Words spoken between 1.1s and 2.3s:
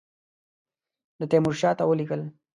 ده تیمورشاه ته ولیکل.